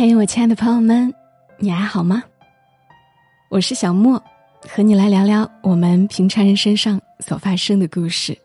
[0.00, 1.12] 嘿，我亲爱的朋友们，
[1.56, 2.22] 你还好吗？
[3.50, 4.22] 我是小莫，
[4.68, 8.38] 和你来聊聊我们平常人身上所发生的故事。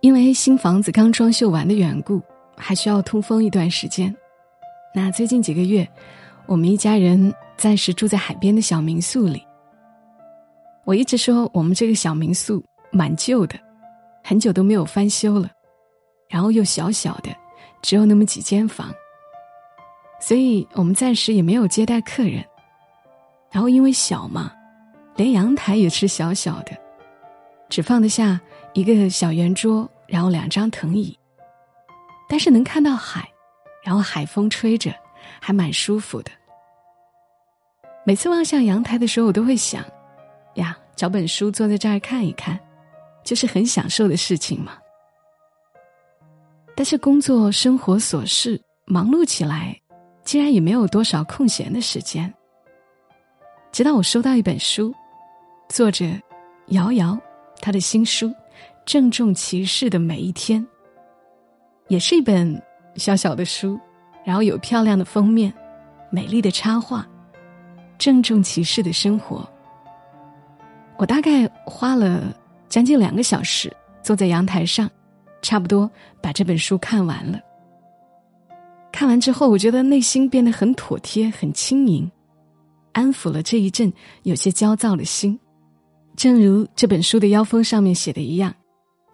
[0.00, 2.20] 因为新房子刚装修完的缘故，
[2.56, 4.12] 还需要通风一段时间。
[4.92, 5.88] 那最近几个月，
[6.46, 9.40] 我们一家人暂时住在海边的小民宿里。
[10.84, 12.60] 我一直说我们这个小民宿
[12.90, 13.54] 蛮旧的，
[14.24, 15.48] 很久都没有翻修了，
[16.28, 17.30] 然后又小小的，
[17.82, 18.92] 只有那么几间房。
[20.20, 22.44] 所以我们暂时也没有接待客人，
[23.50, 24.52] 然后因为小嘛，
[25.16, 26.76] 连阳台也是小小的，
[27.70, 28.38] 只放得下
[28.74, 31.18] 一个小圆桌，然后两张藤椅。
[32.28, 33.28] 但是能看到海，
[33.82, 34.94] 然后海风吹着，
[35.40, 36.30] 还蛮舒服的。
[38.04, 39.82] 每次望向阳台的时候，我都会想，
[40.54, 42.60] 呀，找本书坐在这儿看一看，
[43.24, 44.76] 就是很享受的事情嘛。
[46.76, 49.79] 但是工作生活琐事忙碌起来。
[50.24, 52.32] 竟然也没有多少空闲的时间。
[53.72, 54.94] 直到我收到一本书，
[55.68, 56.04] 作者
[56.68, 57.18] 瑶瑶，
[57.60, 58.28] 她的新书
[58.84, 60.60] 《郑重其事的每一天》，
[61.88, 62.60] 也是一本
[62.96, 63.78] 小小的书，
[64.24, 65.52] 然后有漂亮的封面、
[66.10, 67.06] 美丽的插画，
[67.96, 69.48] 郑重其事的生活。
[70.96, 72.34] 我大概花了
[72.68, 74.90] 将近两个小时，坐在阳台上，
[75.42, 77.40] 差不多把这本书看完了。
[78.92, 82.10] 看完之后，我觉得内心变得很妥帖、很轻盈，
[82.92, 83.92] 安抚了这一阵
[84.24, 85.38] 有些焦躁的心。
[86.16, 88.54] 正如这本书的腰封上面写的一样，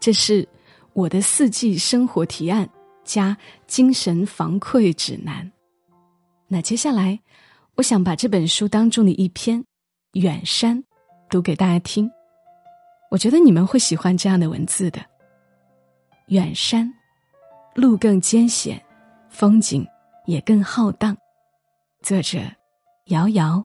[0.01, 0.49] 这是
[0.93, 2.69] 我的四季生活提案
[3.05, 5.53] 加精神防溃指南。
[6.49, 7.21] 那接下来，
[7.77, 9.61] 我想把这本书当中的一篇
[10.13, 10.79] 《远山》
[11.29, 12.11] 读给大家听。
[13.11, 15.01] 我觉得你们会喜欢这样的文字的。
[16.29, 16.93] 远山，
[17.75, 18.83] 路更艰险。
[19.29, 19.87] 风景
[20.27, 21.17] 也更浩荡。
[22.03, 22.39] 作者：
[23.07, 23.63] 瑶瑶。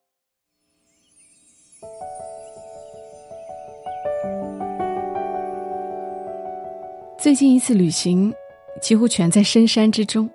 [7.18, 8.34] 最近一次旅行，
[8.82, 10.30] 几乎全在深山之中，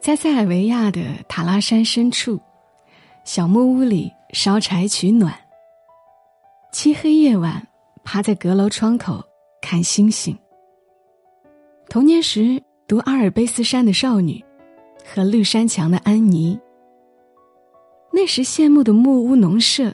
[0.00, 2.40] 在塞尔维亚的塔拉山深处，
[3.24, 5.34] 小木屋里烧柴取暖。
[6.72, 7.66] 漆黑夜晚，
[8.04, 9.22] 趴在阁楼窗口
[9.60, 10.36] 看星星。
[11.90, 14.44] 童年时读阿尔卑斯山的少女。
[15.10, 16.60] 和绿山墙的安妮，
[18.12, 19.90] 那时羡慕的木屋农舍，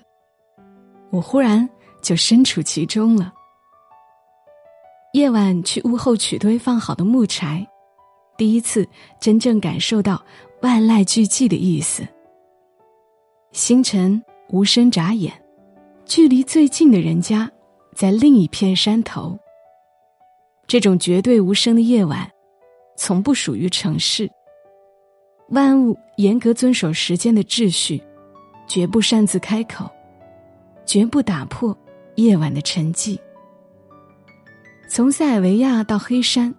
[1.10, 1.68] 我忽然
[2.02, 3.32] 就身处其中了。
[5.12, 7.64] 夜晚去屋后取堆放好的木柴，
[8.36, 8.84] 第一次
[9.20, 10.20] 真正感受到
[10.62, 12.04] 万籁俱寂的意思。
[13.52, 15.32] 星辰无声眨眼，
[16.04, 17.48] 距离最近的人家
[17.94, 19.38] 在另一片山头。
[20.66, 22.28] 这种绝对无声的夜晚，
[22.96, 24.30] 从不属于城市。
[25.50, 28.02] 万物严格遵守时间的秩序，
[28.66, 29.90] 绝不擅自开口，
[30.86, 31.76] 绝不打破
[32.14, 33.18] 夜晚的沉寂。
[34.88, 36.54] 从塞尔维亚到黑山，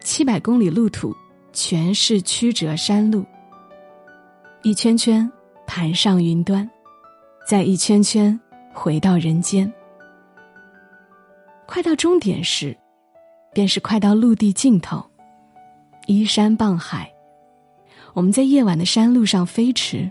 [0.00, 1.14] 七百公里路途，
[1.52, 3.24] 全是曲折山路。
[4.62, 5.30] 一圈圈
[5.66, 6.68] 盘上云端，
[7.46, 8.38] 再一圈圈
[8.74, 9.72] 回到人间。
[11.66, 12.76] 快到终点时，
[13.54, 15.02] 便是快到陆地尽头，
[16.06, 17.10] 依山傍海。
[18.12, 20.10] 我们在夜晚的山路上飞驰，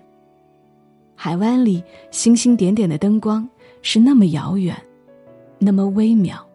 [1.15, 3.47] 海湾里星星点点的灯光
[3.81, 4.75] 是那么遥远，
[5.57, 6.45] 那么微妙。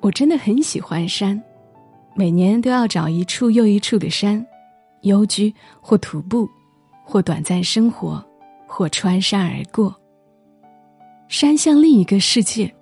[0.00, 1.42] 我真的很喜欢山，
[2.14, 4.44] 每年都要找一处又一处的山，
[5.02, 6.48] 幽居或徒步，
[7.04, 8.24] 或短暂生活，
[8.66, 9.94] 或穿山而过。
[11.28, 12.74] 山像另一个世界，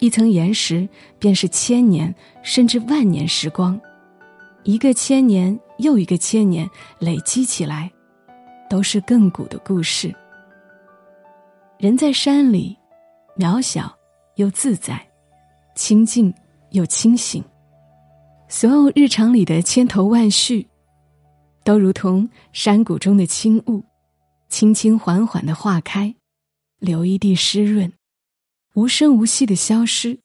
[0.00, 3.80] 一层岩石便是千年甚至万年时光，
[4.68, 5.58] 一个千年。
[5.78, 6.68] 又一个千年
[6.98, 7.88] 累积起来，
[8.68, 10.12] 都是亘古的故事。
[11.78, 12.76] 人在山里，
[13.36, 13.96] 渺小
[14.34, 15.00] 又自在，
[15.76, 16.34] 清静
[16.72, 17.40] 又清醒。
[18.48, 20.66] 所有日常里的千头万绪，
[21.62, 23.80] 都如同山谷中的轻雾，
[24.48, 26.12] 轻轻缓缓的化开，
[26.80, 27.92] 留一地湿润，
[28.74, 30.18] 无声无息的消失，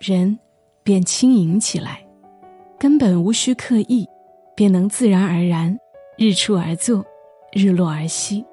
[0.00, 0.36] 人
[0.82, 2.03] 便轻盈起来，
[2.84, 4.06] 根本无需刻意。
[4.54, 5.80] 便能自然而然，
[6.18, 7.02] 日出而作，
[7.50, 8.44] 日落而息。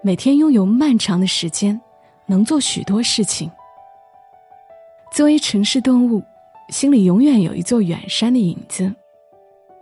[0.00, 1.78] 每天拥有漫长的时间，
[2.26, 3.50] 能做许多事情。
[5.10, 6.22] 作为城市动物，
[6.68, 8.94] 心里永远有一座远山的影子，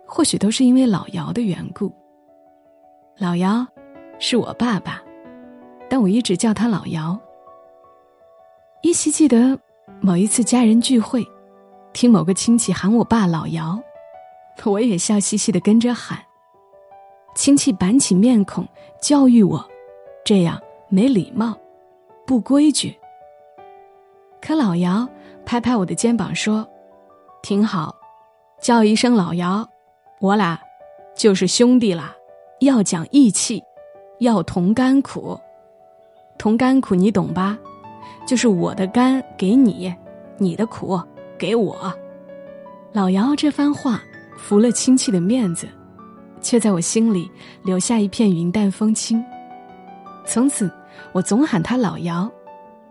[0.06, 1.92] 或许都是因为老姚的缘故。
[3.18, 3.64] 老姚
[4.18, 5.02] 是我爸爸，
[5.90, 7.20] 但我一直叫他老姚。
[8.80, 9.56] 依稀记得
[10.00, 11.24] 某一次家人聚会，
[11.94, 13.80] 听某个亲戚喊我爸老姚。
[14.64, 16.18] 我也笑嘻嘻的跟着喊，
[17.34, 18.66] 亲戚板起面孔
[19.00, 19.64] 教育我，
[20.24, 21.56] 这样没礼貌，
[22.26, 22.98] 不规矩。
[24.40, 25.08] 可老姚
[25.46, 26.68] 拍拍我的肩膀说
[27.42, 27.94] ：“挺好，
[28.60, 29.68] 叫一声老姚，
[30.20, 30.60] 我俩
[31.16, 32.14] 就是兄弟啦，
[32.60, 33.62] 要讲义气，
[34.18, 35.38] 要同甘苦。
[36.38, 37.56] 同甘苦你懂吧？
[38.26, 39.94] 就是我的甘给你，
[40.38, 41.00] 你的苦
[41.44, 41.92] 给我。”
[42.92, 44.02] 老姚这番话
[44.38, 45.68] 服了亲戚的面子，
[46.40, 47.30] 却在我心里
[47.62, 49.22] 留下一片云淡风轻。
[50.24, 50.70] 从此，
[51.12, 52.30] 我总喊他老姚。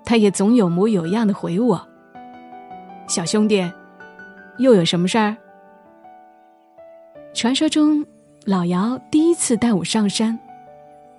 [0.06, 1.82] 他也总有模有样的回我
[3.08, 3.64] ：“小兄弟，
[4.58, 5.34] 又有什么事儿？”
[7.34, 8.06] 传说中，
[8.46, 10.38] 老姚第一次带我上山，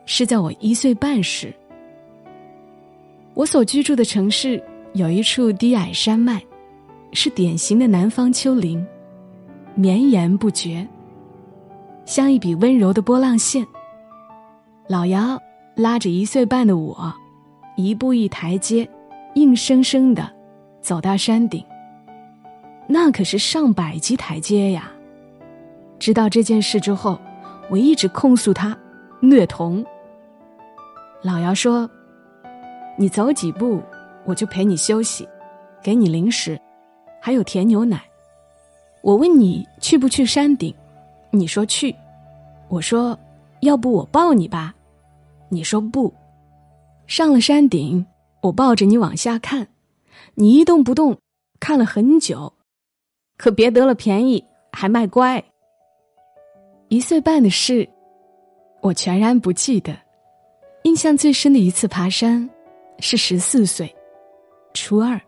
[0.04, 1.50] 是在我一岁半时。
[3.32, 6.42] 我所居住的城市有一处低矮山脉，
[7.14, 8.84] 是典型的南方丘陵，
[9.74, 10.86] 绵延不绝，
[12.04, 13.66] 像一笔温柔的波浪线。
[14.88, 15.40] 老姚
[15.76, 17.14] 拉着一岁半的我。
[17.76, 18.88] 一步一台阶，
[19.34, 20.30] 硬生生的
[20.80, 21.64] 走到山顶。
[22.86, 24.92] 那可是上百级台阶呀！
[25.98, 27.18] 知道这件事之后，
[27.68, 28.78] 我一直控诉他
[29.18, 29.84] 虐童。
[31.20, 31.90] 老姚说
[32.96, 33.82] ：“你走几步，
[34.24, 35.28] 我就陪你休息，
[35.82, 36.56] 给你零食，
[37.24, 38.04] 还有甜牛奶。
[39.00, 40.74] 我问你去不去山顶，
[41.30, 41.96] 你说去。
[42.68, 43.18] 我说
[43.60, 44.74] 要不我抱你吧，
[45.48, 46.12] 你说不。”
[47.08, 48.04] 上了山顶，
[48.42, 49.66] 我抱着你往下看，
[50.34, 51.16] 你一动不动，
[51.58, 52.52] 看了很久，
[53.38, 55.42] 可别得了便宜还卖乖。
[56.88, 57.88] 一岁半的事，
[58.82, 59.96] 我全然不记得。
[60.82, 62.46] 印象最深的一次爬山，
[62.98, 63.96] 是十四岁，
[64.74, 65.18] 初二。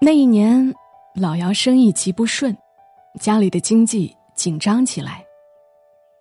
[0.00, 0.74] 那一年，
[1.14, 2.54] 老姚生意极不顺，
[3.20, 5.24] 家里的经济紧张起来，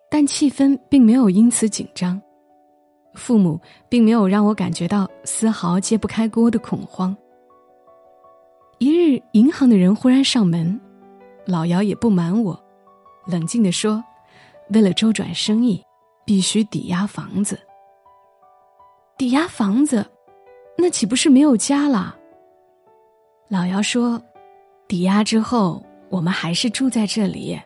[0.09, 2.21] 但气氛并没有因此紧张。
[3.13, 3.59] 父母
[3.89, 7.15] 并没有让我感觉到丝毫揭不开锅的恐慌。
[8.79, 10.79] 一日，银行的人忽然上门，
[11.45, 12.57] 老姚也不瞒我，
[13.27, 14.03] 冷静地说
[14.73, 15.83] ：“为了周转生意，
[16.25, 17.59] 必须抵押房子。
[19.17, 20.05] 抵押房子，
[20.77, 22.17] 那岂不是没有家了？”
[23.49, 24.21] 老姚说
[24.87, 27.59] ：“抵押之后，我们还是住在这里，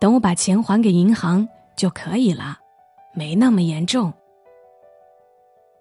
[0.00, 1.46] 等我把钱还给银行
[1.76, 2.58] 就可以了，
[3.14, 4.12] 没那么严重。”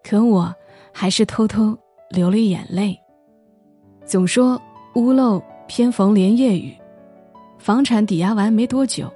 [0.04, 0.54] 可我
[0.94, 1.78] 还是偷偷
[2.10, 3.00] 流了眼泪。
[4.06, 4.60] 总说
[4.96, 6.76] 屋漏偏逢连夜雨，
[7.58, 9.12] 房产抵押完没多久，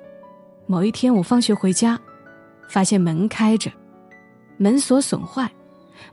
[0.65, 1.99] 某一天我放学回家，
[2.67, 3.71] 发现门开着，
[4.57, 5.49] 门锁损坏，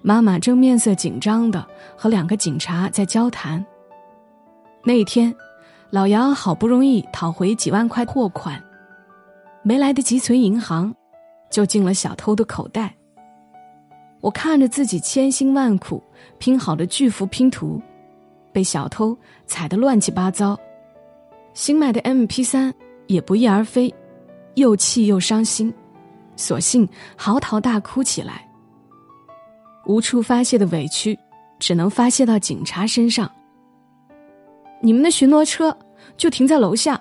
[0.02, 1.66] 妈妈正面色紧张的
[1.96, 3.64] 和两个警察在交谈。
[4.82, 5.34] 那一天，
[5.90, 8.62] 老杨好不容易讨回几万块货款，
[9.62, 10.94] 没来得及存银行，
[11.50, 12.94] 就进了小偷的口袋。
[14.22, 16.02] 我看着自己千辛万苦
[16.38, 17.80] 拼好的巨幅拼图，
[18.52, 19.16] 被小偷
[19.46, 20.58] 踩得乱七八糟，
[21.52, 22.72] 新买的 M P 三
[23.06, 23.94] 也不翼而飞，
[24.54, 25.72] 又气又伤心，
[26.36, 28.48] 索性嚎啕大哭起来。
[29.86, 31.18] 无处发泄的委屈，
[31.58, 33.30] 只能发泄到警察身上。
[34.80, 35.76] 你们的巡逻车
[36.16, 37.00] 就停在楼下，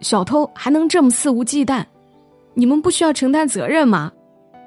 [0.00, 1.84] 小偷还能这么肆无忌惮？
[2.54, 4.10] 你们不需要承担责任吗？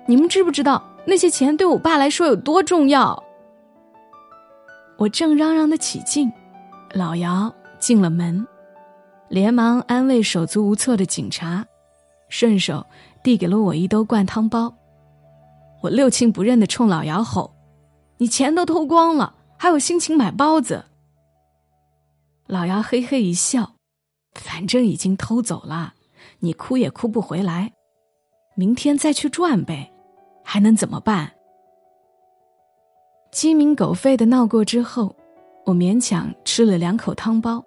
[0.08, 0.84] 你们知不知道？
[1.06, 3.22] 那些钱对我爸来说有多重要？
[4.98, 6.32] 我正嚷嚷的起劲，
[6.94, 8.46] 老姚进了门，
[9.28, 11.66] 连忙安慰手足无措的警察，
[12.30, 12.86] 顺手
[13.24, 14.72] 递给了我一兜灌汤包。
[15.82, 17.52] 我六亲不认的冲老姚吼
[18.20, 20.86] ：“你钱都偷光了，还有心情买包子？”
[22.52, 23.76] 老姚嘿嘿一笑
[24.36, 25.94] ：“反正已经偷走了，
[26.40, 27.72] 你哭也哭不回来，
[28.56, 29.90] 明天再去赚呗。”
[30.44, 31.32] 还能怎么办？
[33.32, 35.16] 鸡鸣狗吠的闹过之后，
[35.66, 37.64] 我勉强吃了两口汤包。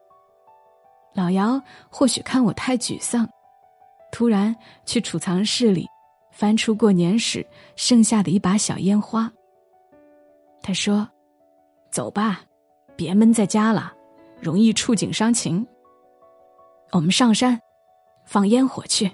[1.15, 3.27] 老姚或许看我太沮丧，
[4.13, 5.87] 突然去储藏室里
[6.31, 9.33] 翻出过年时剩下的一把小烟花。
[10.61, 11.09] 他说
[11.91, 12.43] ：“走吧，
[12.95, 13.94] 别闷在家了，
[14.45, 15.67] 容易触景伤情。
[16.93, 17.59] 我们上山，
[18.27, 19.11] 放烟火去。”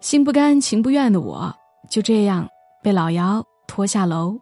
[0.00, 1.54] 心不甘情不愿的我。
[1.90, 2.48] 就这样
[2.82, 4.38] 被老姚拖下楼，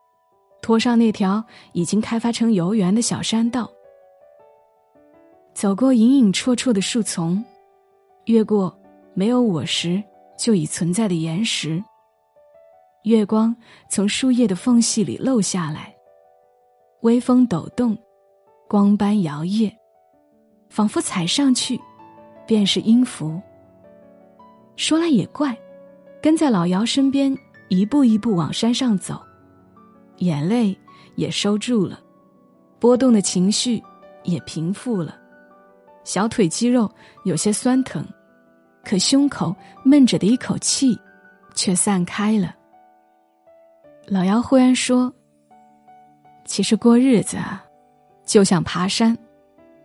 [0.62, 3.68] 拖上那条已经开发成游园的小山道，
[5.52, 7.44] 走过隐隐绰绰的树丛，
[8.26, 8.78] 越过
[9.14, 10.00] 没有我时
[10.38, 11.82] 就已存在的岩石。
[13.02, 13.56] 月光
[13.88, 15.92] 从树叶的缝隙里漏下来，
[17.00, 17.98] 微风抖动，
[18.70, 19.68] 光斑摇曳，
[20.68, 21.76] 仿佛踩上去
[22.46, 23.42] 便是音符。
[24.76, 25.58] 说来也怪，
[26.22, 27.36] 跟在老姚身边，
[27.68, 29.20] 一步一步往山上走，
[30.18, 30.78] 眼泪
[31.16, 31.98] 也收住了，
[32.78, 33.82] 波动的情绪
[34.22, 35.18] 也平复了，
[36.04, 36.88] 小腿肌肉
[37.24, 38.06] 有些酸疼，
[38.84, 40.96] 可胸口闷着的一口气
[41.56, 42.54] 却散开了。
[44.06, 45.12] 老姚忽然说
[46.46, 47.64] ：“其实过日子啊，
[48.30, 49.18] 就像爬山，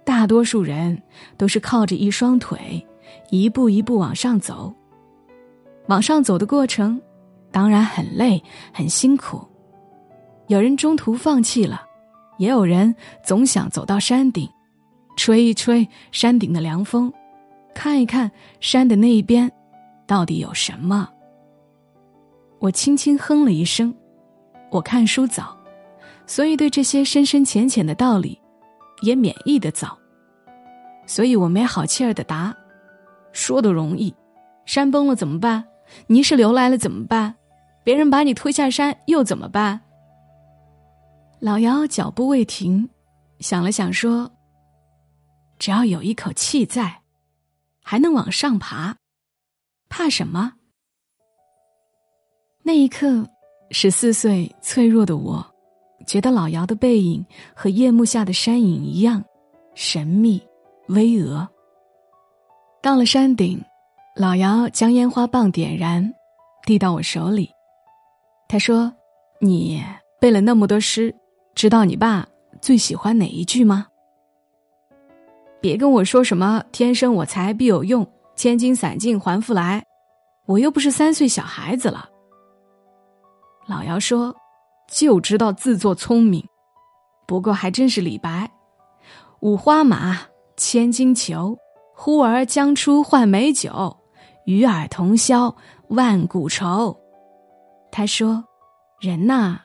[0.04, 1.02] 大多数人
[1.36, 2.86] 都是靠着一双腿，
[3.32, 4.72] 一步一步往上走。
[5.88, 7.02] 往上走的过程，
[7.52, 8.40] 当然很累
[8.72, 9.42] 很辛苦。
[10.46, 11.82] 有人中途放弃了，
[12.38, 14.48] 也有人总想走到山顶，
[15.18, 17.12] 吹一吹山顶的凉风，
[17.74, 19.52] 看一看山的那一边，
[20.06, 21.10] 到底有什么。”
[22.62, 23.92] 我轻轻哼了一声。
[24.70, 25.54] 我看书早，
[26.27, 28.39] 所以对这些深深浅浅的道理，
[29.01, 29.98] 也免疫的早。
[31.05, 32.55] 所以我没好气儿的答
[33.32, 34.13] ：“说的容易，
[34.65, 35.65] 山崩了怎么办？
[36.08, 37.36] 泥石流来了怎么办？
[37.84, 39.82] 别人把你推下山又怎么办？”
[41.39, 42.89] 老姚脚步未停，
[43.39, 44.32] 想了想说
[45.60, 47.01] ：“只要有一口气在，
[47.84, 48.98] 还能往上爬，
[49.89, 50.53] 怕什么？”
[52.63, 53.27] 那一刻。
[53.72, 55.54] 十四岁脆弱的我，
[56.05, 59.24] 觉得老姚的背影和夜幕下的山影一样
[59.74, 60.41] 神秘、
[60.88, 61.47] 巍峨。
[62.81, 63.62] 到了山顶，
[64.15, 66.13] 老姚将烟花棒点燃，
[66.65, 67.50] 递到我手里。
[68.47, 68.93] 他说
[69.41, 69.83] ：“你
[70.19, 71.13] 背了那么多诗，
[71.55, 72.27] 知道你爸
[72.62, 73.88] 最喜欢哪一句吗？”
[75.59, 79.83] 别跟我说什么“天生我材必有用，千金散尽还复来”，
[80.45, 82.07] 我又不是三岁小孩子了。
[83.65, 84.33] 老姚说
[84.88, 86.48] ：“就知道自作聪明，
[87.27, 88.50] 不过还真是李白。
[89.42, 90.20] 五花马，
[90.56, 91.58] 千金裘，
[91.94, 93.98] 呼儿将出换美酒，
[94.46, 95.56] 与尔同销
[95.89, 96.96] 万古愁。”
[97.92, 98.44] 他说
[99.00, 99.60] ：“人呐，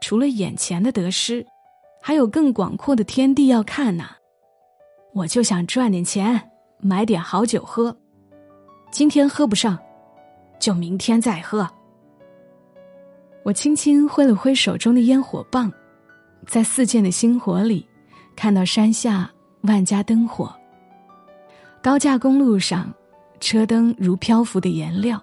[0.00, 1.46] 除了眼前的得失，
[2.02, 4.16] 还有更广阔的天地要看呐。
[5.12, 7.96] 我就想赚点钱，买点好酒喝。
[8.90, 9.78] 今天喝不上，
[10.58, 11.68] 就明天再喝。”
[13.44, 15.70] 我轻轻挥了挥手中的烟火棒，
[16.46, 17.86] 在四溅的星火里，
[18.34, 19.30] 看到山下
[19.64, 20.50] 万家灯火。
[21.82, 22.90] 高架公路上，
[23.40, 25.22] 车灯如漂浮的颜料。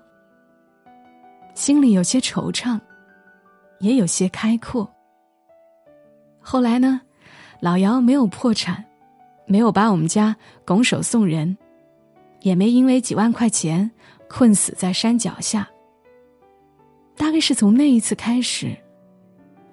[1.56, 2.80] 心里有些惆怅，
[3.80, 4.88] 也有些开阔。
[6.40, 7.02] 后来呢，
[7.60, 8.86] 老姚没有破产，
[9.48, 11.58] 没有把我们家拱手送人，
[12.42, 13.90] 也没因为几万块钱
[14.30, 15.68] 困死在山脚下。
[17.22, 18.76] 大概是从那一次开始，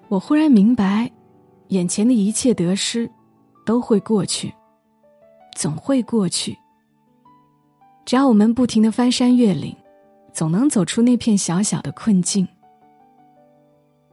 [0.07, 1.09] 我忽然明白，
[1.69, 3.09] 眼前的一切得失
[3.65, 4.53] 都会过去，
[5.55, 6.55] 总会过去。
[8.05, 9.75] 只要我们不停的翻山越岭，
[10.31, 12.47] 总能走出那片小小的困境。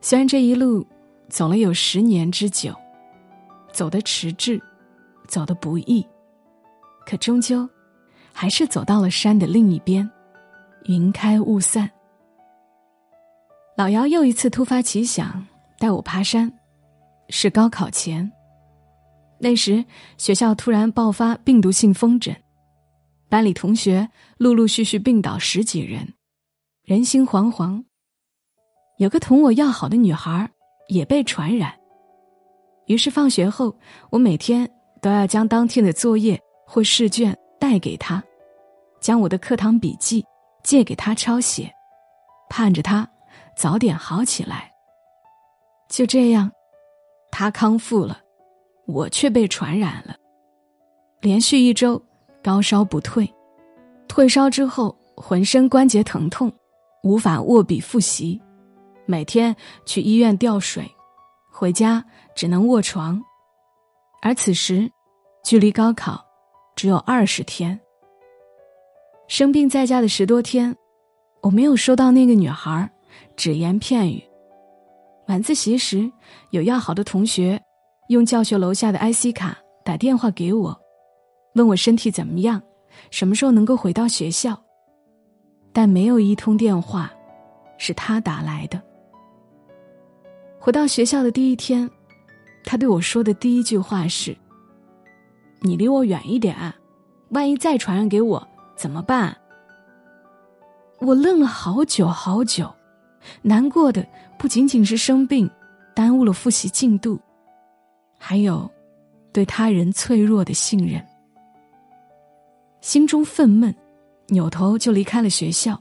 [0.00, 0.82] 虽然这一路
[1.28, 2.74] 走了有十年之久，
[3.70, 4.58] 走得迟滞，
[5.28, 6.02] 走得不易，
[7.04, 7.68] 可终究
[8.32, 10.10] 还是走到了山的另一边，
[10.86, 11.90] 云开雾散。
[13.76, 15.47] 老姚又一次突发奇想，
[15.78, 16.50] 带我爬山，
[17.28, 18.33] 是高考前。
[19.38, 19.85] 那时
[20.16, 22.35] 学校突然爆发病毒性风疹，
[23.28, 26.14] 班里同学陆陆续续病倒十几人，
[26.85, 27.85] 人心惶惶。
[28.97, 30.50] 有个同我要好的女孩
[30.88, 31.75] 也被传染，
[32.87, 33.76] 于是放学后，
[34.09, 34.66] 我每天
[35.02, 38.25] 都要将当天的作业或试卷带给她，
[39.02, 40.25] 将我的课堂笔记
[40.62, 41.71] 借给她抄写，
[42.49, 43.06] 盼着她。
[43.56, 44.70] 早点好起来。
[45.88, 46.50] 就这样，
[47.30, 48.20] 他康复了，
[48.86, 50.14] 我却被传染了。
[51.20, 52.00] 连续一周
[52.42, 53.32] 高烧不退，
[54.06, 56.52] 退烧之后浑身关节疼痛，
[57.02, 58.40] 无法握笔复习，
[59.06, 60.88] 每天去医院吊水，
[61.50, 63.22] 回家只能卧床。
[64.20, 64.90] 而此时，
[65.44, 66.25] 距离高考
[66.75, 67.78] 只有二十天。
[69.28, 70.76] 生病在家的十多天，
[71.42, 72.90] 我没有收到那个女孩。
[73.36, 74.22] 只言片语。
[75.28, 76.10] 晚自习时，
[76.50, 77.60] 有要好的同学
[78.08, 80.76] 用教学楼下的 IC 卡打电话给我，
[81.54, 82.62] 问我身体怎么样，
[83.10, 84.56] 什么时候能够回到学校。
[85.72, 87.12] 但没有一通电话
[87.76, 88.80] 是他打来的。
[90.58, 91.90] 回到学校的第一天，
[92.64, 94.34] 他对我说的第一句话是
[95.60, 96.56] ：“你离我远一点，
[97.30, 99.36] 万一再传染给我怎么办？”
[101.00, 102.72] 我愣了好久好久。
[103.42, 104.06] 难过的
[104.38, 105.50] 不仅仅是生病，
[105.95, 107.18] 耽误了复习进度，
[108.18, 108.71] 还有
[109.33, 111.04] 对他人脆弱的信任。
[112.80, 113.75] 心中愤懑，
[114.28, 115.80] 扭头就离开了学校。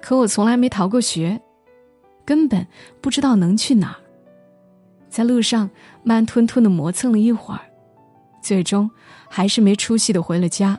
[0.00, 1.40] 可我从来没逃过学，
[2.24, 2.66] 根本
[3.00, 3.96] 不知道能去哪儿。
[5.08, 5.68] 在路上
[6.02, 7.60] 慢吞吞的磨蹭了一会儿，
[8.42, 8.90] 最终
[9.28, 10.78] 还是没出息的回了家。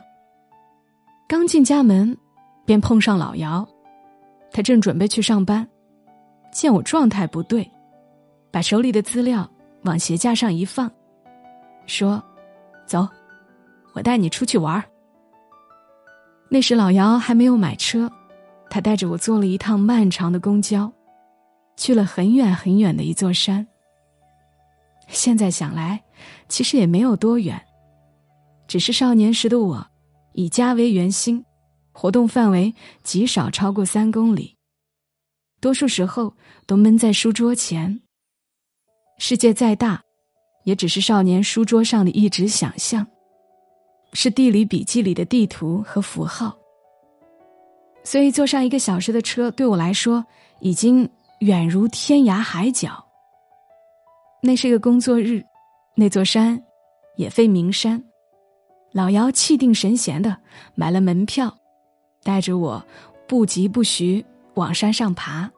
[1.28, 2.16] 刚进家门，
[2.64, 3.68] 便碰上老姚，
[4.50, 5.68] 他正准备去上班，
[6.52, 7.70] 见我状态不对，
[8.50, 9.48] 把手里的资料
[9.82, 10.90] 往鞋架上一放，
[11.86, 12.22] 说
[12.86, 13.08] ：“走，
[13.94, 14.82] 我带你出去玩。”
[16.50, 18.10] 那时老姚还没有买车。
[18.70, 20.92] 他带着我坐了一趟漫长的公交，
[21.74, 23.66] 去了很远很远的一座山。
[25.06, 26.02] 现在想来，
[26.48, 27.58] 其实也没有多远，
[28.66, 29.86] 只是少年时的我，
[30.34, 31.42] 以家为圆心，
[32.00, 34.54] 活动范围极少超过三公里，
[35.60, 36.32] 多数时候
[36.64, 38.00] 都闷在书桌前。
[39.18, 40.00] 世界再大，
[40.62, 43.04] 也只是少年书桌上的一纸想象，
[44.12, 46.56] 是地理笔记里的地图和符号。
[48.04, 50.24] 所以，坐上一个小时的车对我来说，
[50.60, 53.04] 已经远如天涯海角。
[54.40, 55.44] 那是个工作日，
[55.96, 56.62] 那座山
[57.16, 58.00] 也非名山。
[58.92, 60.38] 老姚气定神闲的
[60.76, 61.57] 买了门票，
[62.22, 62.84] 带着我
[63.26, 65.50] 不疾不徐往山上爬。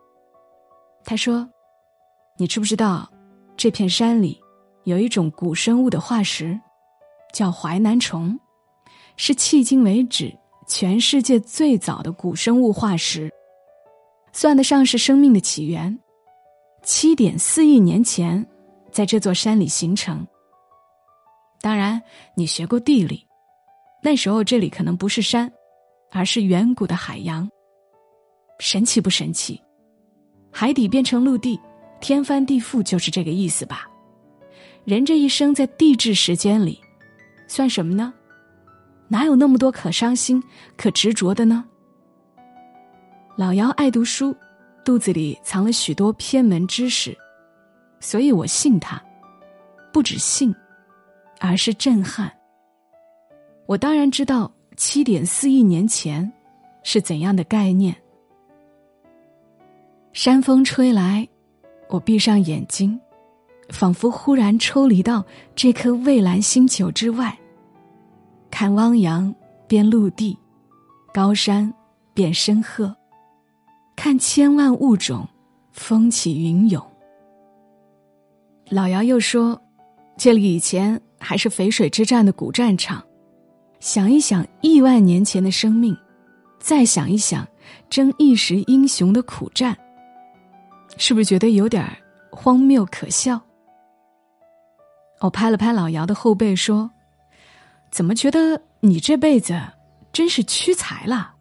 [1.04, 1.48] 他说
[2.38, 3.10] ：“你知不知道，
[3.56, 4.40] 这片山里
[4.84, 6.58] 有一种古生物的化石，
[7.32, 8.38] 叫淮南虫，
[9.16, 10.36] 是迄今为止。”
[10.68, 13.28] 全世界最早的古生物化石，
[14.32, 15.98] 算得上是生命的起源。
[16.84, 18.46] 七点四亿年前，
[18.92, 20.24] 在这座山里形成。
[21.60, 22.00] 当然，
[22.36, 23.26] 你学过地理，
[24.00, 25.52] 那时候这里可能不是山，
[26.10, 27.48] 而是远古的海洋。
[28.58, 29.60] 神奇不神奇？
[30.52, 31.58] 海底变成陆地，
[32.00, 33.88] 天翻地覆，就是这个意思吧？
[34.84, 36.80] 人这一生在地质时间里，
[37.46, 38.12] 算什么呢？
[39.08, 40.42] 哪有那么多可伤心、
[40.76, 41.64] 可执着的呢？
[43.36, 44.34] 老姚爱读书，
[44.84, 47.16] 肚子里藏了许多偏门知识，
[48.00, 49.02] 所以我信他，
[49.92, 50.54] 不止信，
[51.38, 52.30] 而是震撼。
[53.66, 56.32] 我当然知道七点四亿年前
[56.82, 57.94] 是怎样的概念。
[60.14, 61.28] 山风吹来，
[61.90, 62.98] 我闭上眼睛，
[63.68, 65.22] 仿佛忽然抽离到
[65.54, 67.38] 这颗蔚蓝星球之外。
[68.50, 69.32] 看汪洋
[69.68, 70.34] 变陆地，
[71.12, 71.70] 高山
[72.14, 72.96] 变深壑，
[73.94, 75.28] 看千万物种
[75.72, 76.82] 风起云涌。
[78.70, 79.60] 老姚又说
[80.16, 83.04] ：“这里以前还是淝水之战的古战场，
[83.80, 85.96] 想一想亿万年前的生命，
[86.58, 87.46] 再想一想
[87.88, 89.76] 争一时英雄的苦战，
[90.96, 91.84] 是不是觉得有点
[92.30, 93.40] 荒谬可笑？”
[95.20, 96.90] 我拍了拍老姚的后背说。
[97.90, 99.60] 怎么觉得你这辈子
[100.12, 101.34] 真是屈才了？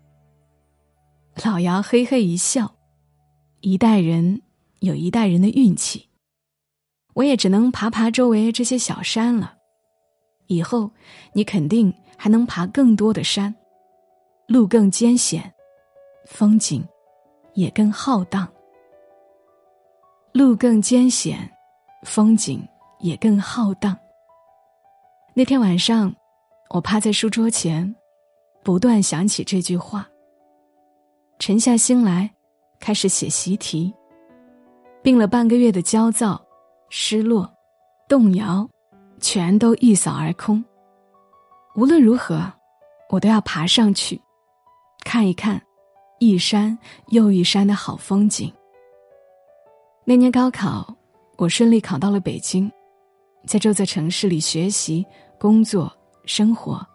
[1.46, 2.74] 老姚嘿嘿一笑，
[3.62, 4.42] 一代人
[4.80, 6.10] 有一代人的运气，
[7.14, 9.54] 我也只能爬爬周围这些小山了。
[10.48, 10.90] 以后
[11.34, 13.56] 你肯定还能爬更多的山，
[14.46, 15.52] 路更艰险，
[16.26, 16.86] 风景
[17.54, 18.46] 也更浩荡。
[20.34, 21.50] 路更艰险，
[22.04, 22.62] 风景
[23.00, 23.98] 也更浩荡。
[25.34, 26.14] 那天晚上。
[26.72, 27.96] 我趴在书桌前，
[28.64, 30.08] 不断想起这句话。
[31.40, 32.30] 沉下心来，
[32.80, 33.92] 开始写习题。
[35.02, 36.40] 病了半个月的焦躁、
[36.92, 37.52] 失落、
[38.08, 38.70] 动摇，
[39.20, 40.64] 全都一扫而空。
[41.76, 42.52] 无论如何，
[43.10, 44.22] 我都要爬上去，
[45.04, 45.62] 看一看
[46.20, 46.78] 一山
[47.08, 48.52] 又一山的好风景。
[50.06, 50.96] 那年高考，
[51.38, 52.72] 我顺利考到了北京，
[53.46, 55.06] 在这座城市里学习、
[55.40, 55.92] 工作。
[56.26, 56.86] 生活，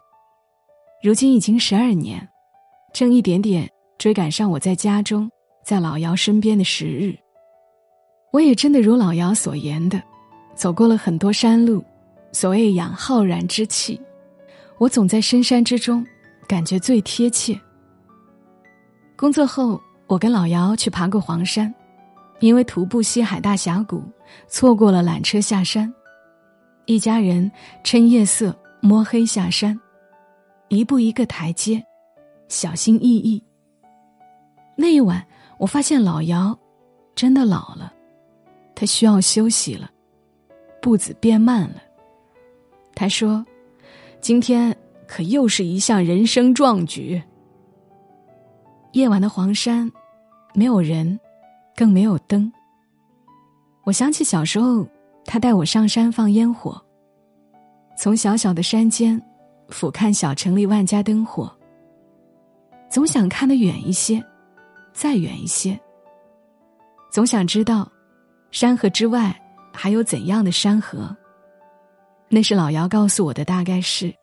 [1.03, 2.25] 如今已经十二年，
[2.93, 5.29] 正一点点追赶上我在家中，
[5.61, 7.13] 在老姚身边的时日。
[8.31, 10.01] 我也真的如老姚所言的，
[10.55, 11.83] 走过了很多山路。
[12.31, 13.99] 所谓养浩然之气，
[14.77, 16.05] 我总在深山之中，
[16.47, 17.59] 感觉最贴切。
[19.15, 21.73] 工作后，我跟老姚去爬过黄山，
[22.39, 24.03] 因为徒步西海大峡谷，
[24.47, 25.91] 错过了缆车下山。
[26.85, 27.51] 一家人
[27.83, 28.55] 趁夜色。
[28.81, 29.75] 摸黑下山，
[30.67, 31.83] 一步一个台阶，
[32.49, 33.43] 小心翼翼。
[34.75, 35.25] 那一晚，
[35.57, 36.55] 我发现老姚
[37.15, 37.91] 真的老了，
[38.75, 39.89] 他需要休息了，
[40.83, 41.81] 步子变慢了。
[42.93, 43.43] 他说
[44.25, 44.75] ：“今天
[45.07, 47.21] 可又是一项人生壮举。”
[48.93, 49.91] 夜晚的黄山，
[50.55, 51.19] 没有人，
[51.75, 52.51] 更没有灯。
[53.83, 54.83] 我想起小时候，
[55.25, 56.83] 他带我上山放烟火。
[57.95, 59.21] 从小小的山间，
[59.69, 61.55] 俯瞰小城里万家灯火，
[62.89, 64.19] 总想看得远一些，
[64.91, 65.79] 再远一些。
[67.11, 67.87] 总想知道，
[68.49, 69.39] 山河之外
[69.71, 71.15] 还有怎样的山河。
[72.27, 74.13] 那是老姚告诉我的，大概是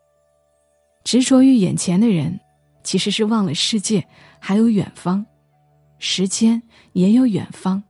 [1.05, 2.39] 执着于眼前的人，
[2.83, 4.07] 其实是忘了世界
[4.39, 5.25] 还有远方，
[5.99, 6.63] 时间
[6.93, 7.83] 也有远方，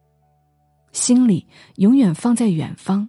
[0.92, 1.46] 心里
[1.76, 3.08] 永远放在远方，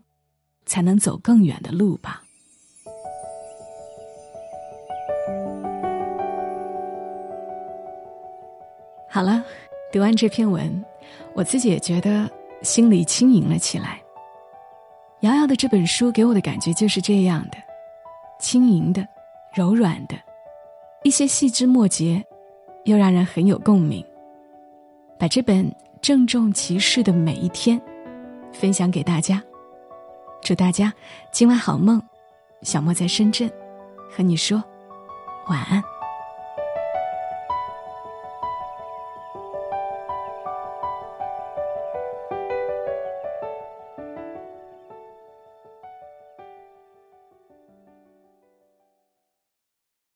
[0.66, 2.24] 才能走更远的路吧。
[9.10, 9.44] 好了，
[9.92, 10.84] 读完这篇文，
[11.36, 12.28] 我自己也觉得
[12.63, 14.03] 心里轻盈了起来。
[15.24, 17.58] 瑶瑶的这本书给我的感觉就是这样的，
[18.40, 19.08] 轻盈的、
[19.54, 20.16] 柔软的，
[21.04, 22.22] 一些细枝末节，
[22.84, 24.06] 又让人很有共鸣。
[25.18, 27.82] 把这本郑重其事的每一天，
[28.52, 29.42] 分享给大家。
[30.42, 30.94] 祝大家
[31.32, 32.02] 今晚好梦。
[32.62, 33.50] 小莫在深圳，
[34.10, 34.62] 和你说
[35.48, 35.93] 晚安。